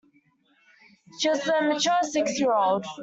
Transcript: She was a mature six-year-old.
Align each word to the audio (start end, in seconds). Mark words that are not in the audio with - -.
She 1.19 1.29
was 1.29 1.47
a 1.47 1.61
mature 1.61 1.93
six-year-old. 2.01 2.87